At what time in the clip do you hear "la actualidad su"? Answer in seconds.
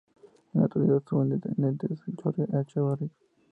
0.61-1.23